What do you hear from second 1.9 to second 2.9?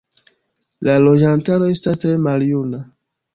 tre maljuna.